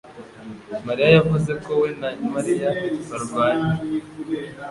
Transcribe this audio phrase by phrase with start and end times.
[0.87, 2.69] mariya yavuze ko we na Mariya
[3.09, 3.73] barwanye